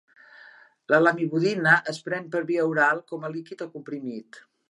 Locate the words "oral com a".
2.71-3.33